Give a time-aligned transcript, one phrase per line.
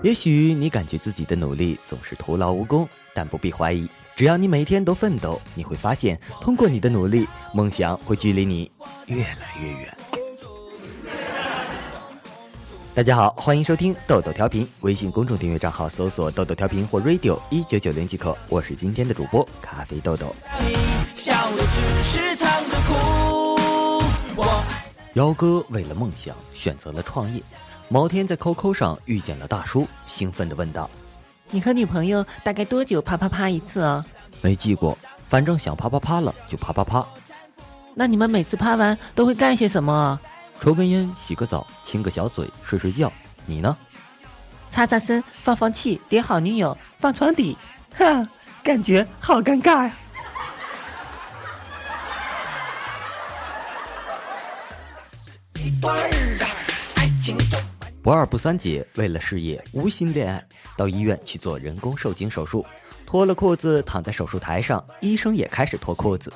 [0.00, 8.70] 也许你感觉自己的努力总是徒劳无功，但不必怀疑，只要你每天都奋斗，你会发现，通过你的努力，梦想会距离你
[9.06, 9.96] 越来越远。
[12.94, 18.36] 大家好，欢迎收听豆豆调频，微信公众订阅账号搜索“豆豆调频”或 “radio 一九九零”即可。
[18.48, 20.34] 我是今天的主播咖啡豆豆。
[25.14, 27.42] 幺哥为了梦想选择了创业，
[27.92, 30.88] 某天在 QQ 上遇见了大叔，兴奋地问道
[31.52, 34.02] ：“你和女朋友大概多久啪啪啪一次啊？”
[34.40, 34.96] 没记过，
[35.28, 37.06] 反正想啪啪啪了就啪啪啪。
[37.94, 40.18] 那你们每次啪完都会干些什么？
[40.58, 43.12] 抽根烟，洗个澡，亲个小嘴，睡睡觉。
[43.44, 43.76] 你呢？
[44.70, 47.58] 擦擦身，放放气，叠好女友，放床底。
[47.94, 48.26] 哈，
[48.62, 49.94] 感觉好尴尬呀。
[58.02, 60.44] 不二不三姐为了事业无心恋爱，
[60.76, 62.66] 到医院去做人工受精手术，
[63.06, 66.32] 脱了裤子躺在手术台上，医生也开始脱裤子。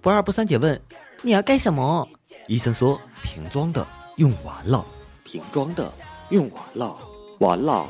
[0.00, 0.80] 不二不三姐问
[1.20, 2.08] ：“你要干什么？”
[2.48, 3.00] 医生说。
[3.22, 4.82] 瓶装的用完了，
[5.24, 5.92] 瓶装的
[6.30, 6.98] 用完了，
[7.38, 7.86] 完了。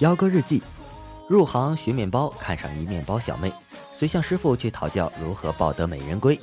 [0.00, 0.62] 幺哥日记，
[1.28, 3.52] 入行学面包，看上一面包小妹，
[3.94, 6.38] 遂向师傅去讨教如何抱得美人归。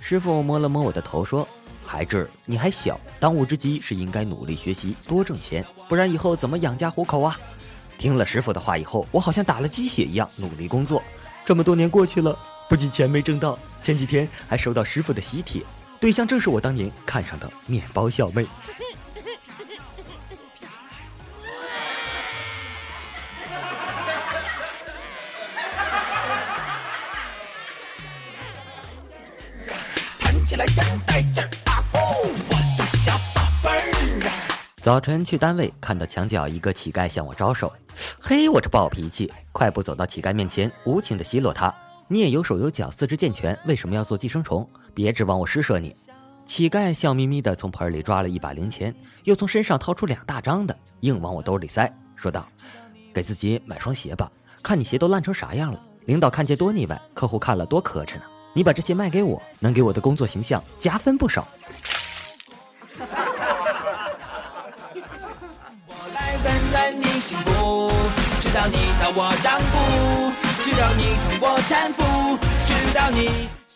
[0.00, 1.46] 师傅摸了摸我的头，说
[1.86, 7.38] ：“孩子，你还小，当务之急是应该努力学习，多挣钱，不然以后怎么养家糊口啊？”
[7.96, 11.02] 听了师傅的话以后，我好像打了鸡血一样努力工作。
[11.44, 12.36] 这么多年过去了，
[12.68, 15.62] 不仅钱没挣到，前几天还收到师傅的喜帖，
[16.00, 18.44] 对象正是我当年看上的面包小妹。
[30.64, 31.84] 来真带劲儿啊！
[31.92, 34.30] 我的小宝贝儿。
[34.80, 37.70] 早晨去单位，看到墙角一个乞丐向我招手。
[38.18, 41.74] 嘿，我这暴脾气，快步走到乞丐面前，无情的奚落他
[42.08, 44.66] ：“你也有手有脚，四肢健全，为什么要做寄生虫？
[44.94, 45.94] 别指望我施舍你。”
[46.46, 48.94] 乞丐笑眯眯的从盆里抓了一把零钱，
[49.24, 52.48] 又从身上掏出两大张的，硬往我兜里塞，说道
[53.12, 55.78] ：“给自己买双鞋吧，看你鞋都烂成啥样了。
[56.06, 58.22] 领导看见多腻歪，客户看了多磕碜呢。
[58.56, 61.46] 你把这些卖给我，能给我的工作形象加分不少。”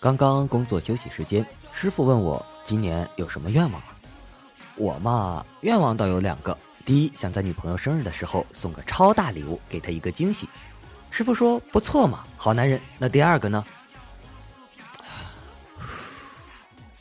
[0.01, 3.83] 刚刚工作休息时间，师傅问我今年有什么愿望？
[4.77, 6.57] 我嘛，愿望倒有两个。
[6.87, 10.49] 第一，想在女朋友生日的时候送个超大礼物，给她一个惊喜。
[11.11, 12.81] 师傅说不错嘛，好男人。
[12.97, 13.65] 那第二个呢？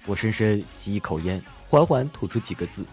[0.07, 2.85] 我深深吸一口烟，缓缓吐出几个字：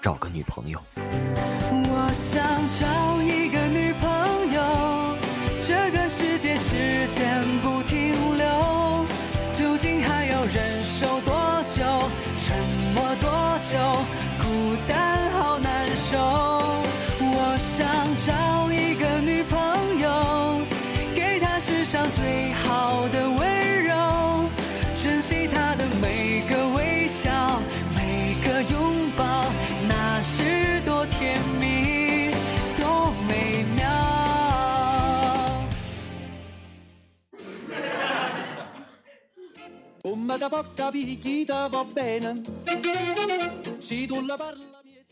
[0.00, 0.82] 找个女朋友。
[0.96, 2.42] 我想
[2.80, 4.08] 找一个女朋
[4.54, 5.14] 友，
[5.60, 5.97] 这个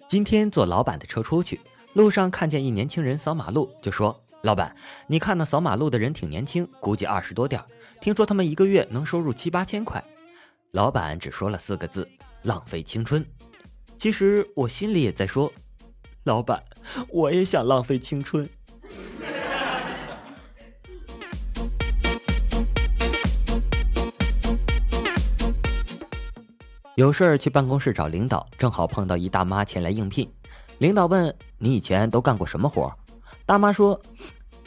[0.06, 1.60] 今天坐老板的车出去，
[1.94, 4.76] 路上看见一年轻人扫马路，就说：“老板，
[5.08, 7.60] 你看那扫马路的人挺年轻，估计二十多点
[8.00, 10.02] 听说他们一个月能收入七八千块。”
[10.70, 12.08] 老板只说了四个字
[12.44, 13.24] ：“浪费青春。”
[13.98, 15.52] 其实我心里也在说
[16.22, 16.62] ：“老板，
[17.08, 18.48] 我也想浪费青春。”
[26.96, 30.26] 有事儿去办公室找领导，正好碰到一大妈前来应聘。
[30.78, 32.90] 领导问：“你以前都干过什么活？”
[33.44, 34.00] 大妈说：“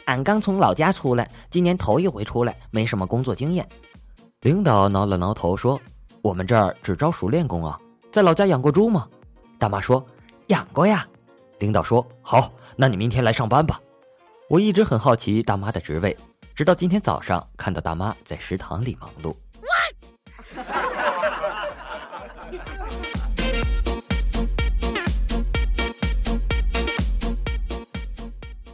[0.06, 3.68] 俺刚从老家出来，今年头一回出来，没什么工作经验。”
[4.42, 5.80] 领导挠了挠头说
[6.22, 7.76] ：“我们这儿只招熟练工啊，
[8.12, 9.08] 在老家养过猪吗？”
[9.58, 10.04] 大妈说
[10.46, 11.04] ：“养过呀。”
[11.58, 13.80] 领导说：“好，那你明天来上班吧。”
[14.48, 16.16] 我一直很好奇大妈的职位，
[16.54, 19.34] 直到今天早上看到大妈在食堂里忙碌。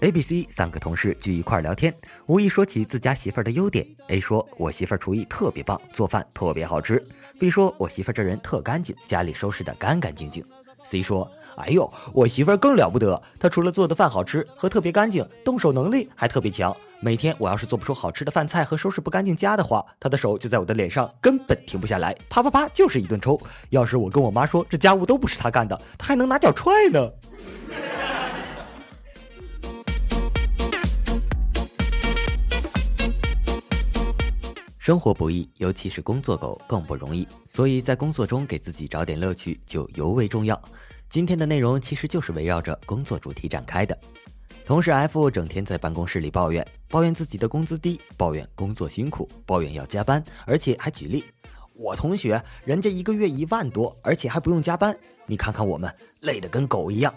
[0.00, 1.92] A、B、C 三个同事聚一块聊天，
[2.26, 3.84] 无意说起自家媳妇儿的优点。
[4.08, 7.04] A 说：“我媳妇儿厨艺特别棒，做饭特别好吃。
[7.40, 10.44] ”B 说：“我媳妇儿这人特干净，家里收拾的干干净净。
[10.88, 11.28] ”C 说
[11.58, 16.74] ：“哎呦，我媳妇儿更了不得，她除了做的饭好吃和特别干净，动手能力还特别强。
[17.00, 23.38] 每天我要是做不出好吃的饭菜和收拾不干净家的话，她的手就在我的脸上根本停不下来，啪啪啪就是一顿抽。
[23.70, 27.10] 要是我跟我妈说这家务都不是她干的，她还能拿脚踹呢。”
[34.86, 40.56] 生活不易，尤其是工作狗更不容易，所以在工作中给自己找点乐趣就尤为重要。
[41.08, 43.98] 今天的内容其实就是围绕着工作主题展开的。
[44.64, 51.24] 同事 F 整天在办公室里抱怨，抱怨自己的工资低，抱怨工作辛苦，抱怨要加班，而且还举例：
[51.72, 54.96] 我同学人家一个月一万多，而且还不用加班，
[55.26, 57.12] 你看看我们累得跟狗一样。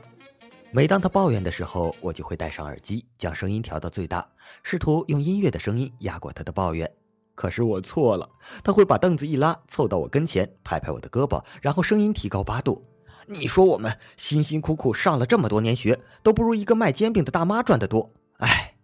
[0.72, 4.27] 每当他抱怨的时候，我就会戴上耳机，将声音调到最大，
[4.63, 6.92] 试图用音乐的声音压过他的抱怨。
[7.39, 8.30] 可是我错了，
[8.65, 12.86] 他会把凳子一拉，凑到我跟前，拍拍我的胳膊，然后声音提高八度。
[13.27, 18.12] 你说我们辛辛苦苦上了这么多年学，都不如一个卖煎饼的大妈赚得多。
[18.39, 18.75] 哎，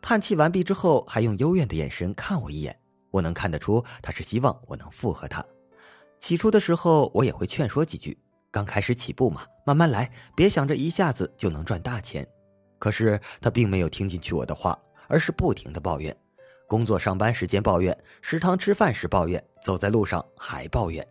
[0.00, 2.74] 叹气完毕之后，还用幽怨的眼神看我一眼。
[3.10, 5.44] 我能看得出他是希望我能附和他。
[6.18, 8.18] 起初的时候，我也会劝说几句，
[8.50, 12.26] 刚开始起步嘛，慢慢来，别想着一下子就能赚大钱。
[12.78, 14.78] 可是他并没有听进去我的话，
[15.08, 16.16] 而是不停的抱怨。
[16.68, 21.04] 工作上班时间抱怨，食堂吃饭时抱怨，走在路上还抱怨。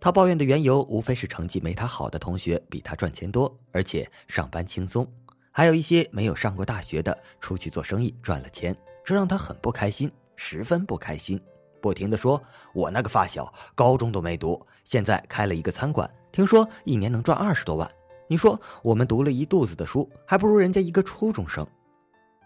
[0.00, 5.04] 他抱怨的缘由无非是成绩没他好的同学比他赚钱多，而且上班轻松；
[5.50, 11.40] 还有一些没有上过大学的出去做生意赚了钱，这让他很不开心，十分不开心，
[11.80, 12.40] 不停的说
[12.72, 17.90] ：“我那个发小高中都没读，现在开了一个餐馆，听说一年能赚二十多万。
[18.28, 21.66] 你说我们读了一肚子的书，还不如人家一个初中生。”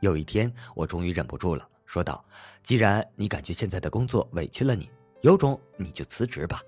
[0.01, 1.69] 有一天，我终于忍不住了。
[1.87, 2.23] 说道
[2.63, 4.91] ：“既然你感觉现在的工作委屈了你，
[5.23, 6.61] 有种你就辞职吧。”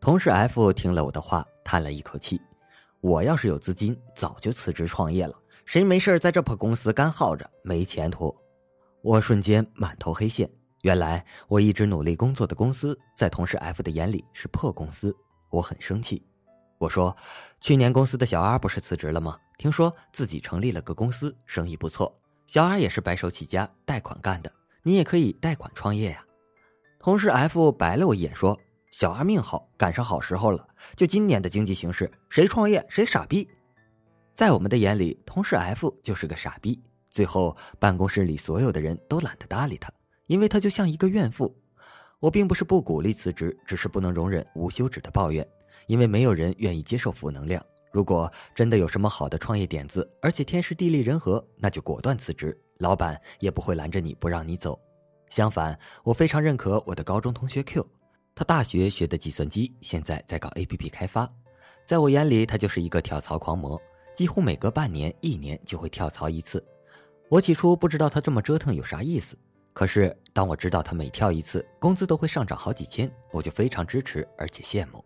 [0.00, 2.40] 同事 F 听了我的话，叹了一口气
[3.00, 5.34] ：“我要是有资金，早就辞职创业了。
[5.64, 8.36] 谁没事在这破公司干耗着，没前途？”
[9.02, 10.50] 我瞬间满头黑线。
[10.80, 15.16] 原来我一直努力工作的公司，在同事 F 的眼里是破公司。
[15.50, 16.26] 我很生气。
[16.82, 17.16] 我说，
[17.60, 19.38] 去年公司的小 R 不是辞职了吗？
[19.56, 22.12] 听说自己成立了个公司，生意不错。
[22.48, 24.52] 小 R 也是白手起家，贷款干的，
[24.82, 26.24] 你也可以贷款创业呀。
[26.98, 28.58] 同事 F 白了我一眼，说
[28.90, 30.68] ：“小 R 命好，赶上好时候了。
[30.96, 33.48] 就今年的经济形势，谁创业谁傻逼。”
[34.34, 36.82] 在我们的眼里，同事 F 就是个傻逼。
[37.10, 39.88] 最后，办公室里所有的人都懒得搭理他，
[40.26, 41.56] 因为他就像一个怨妇。
[42.18, 45.46] 我并不是不鼓励辞职，只是不能容忍无休止的抱怨。
[45.86, 47.64] 因为没有人愿意接受负能量。
[47.90, 54.80] 如果真的有什么好的创业点子，而且天时地利人和，那就果断辞职，老板也不会拦着你不让你走。
[55.28, 57.86] 相反，我非常认可我的高中同学 Q，
[58.34, 61.30] 他大学学的计算机，现在在搞 APP 开发。
[61.84, 63.80] 在我眼里，他就是一个跳槽狂魔，
[64.14, 66.64] 几乎每隔半年、一年就会跳槽一次。
[67.28, 69.36] 我起初不知道他这么折腾有啥意思，
[69.74, 75.04] 可是当我知道他每跳一次工资都会上涨好几千，我就非常支持，而且羡慕。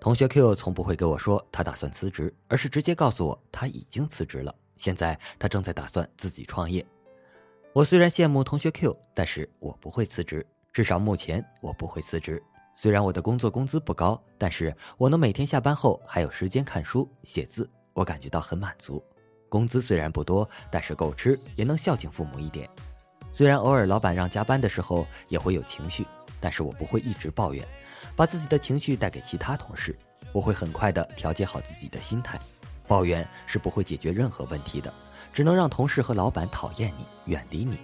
[0.00, 4.54] 同学 Q 从不会给我说他打算辞职，而是直接告诉我他已经辞职了。
[4.76, 6.84] 现在他正在打算自己创业。
[7.72, 12.42] 我虽然羡慕同学 Q，但是我不会辞职，至少目前我不会辞职。
[12.76, 19.02] 虽然我的工作工资不高，但是我能每天下班后还有时间看书写字，我感觉到很满足。
[19.48, 22.68] 工资虽然不多，但是够吃，也能孝敬父母一点。
[23.32, 26.06] 虽然偶尔老板让加班的时候也会有情绪，
[26.40, 27.66] 但是我不会一直抱怨。
[28.14, 29.96] 把自己的情绪带给其他同事，
[30.32, 32.38] 我会很快的调节好自己的心态。
[32.88, 34.92] 抱怨是不会解决任何问题的，
[35.32, 37.78] 只能让同事和老板讨厌你，远离你。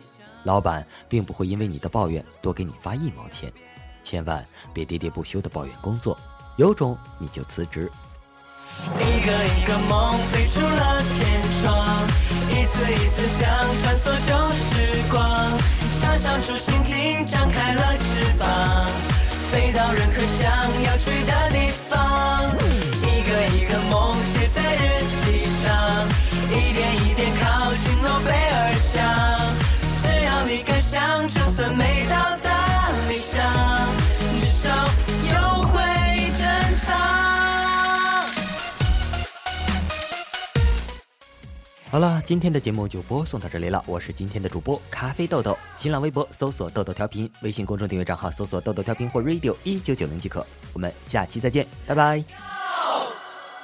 [0.45, 3.53] 老板并不会因为你的抱怨多给你发一毛钱。
[4.05, 6.19] 千万别喋喋不休的抱怨工作，
[6.57, 7.91] 有种你就辞职。
[8.99, 12.09] 一个一个梦飞出了天窗，
[12.49, 13.49] 一次一次想
[13.83, 14.82] 穿梭旧时
[41.93, 45.55] 好了今天的节目就播送到这里了我是今天的主播咖啡豆豆。
[45.77, 50.43] 新浪微博搜索豆豆调频微信公众订阅账号搜索豆豆调频或 radio 一九九零即可。
[50.73, 52.25] 我们下期再见拜拜。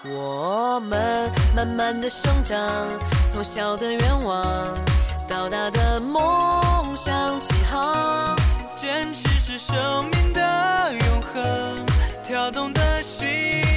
[0.04, 2.86] 我们慢慢的生长
[3.32, 4.78] 从小的愿望
[5.26, 8.36] 到大的梦想起航
[8.74, 9.74] 坚持是生
[10.10, 11.86] 命的永恒
[12.26, 13.67] 跳动的心。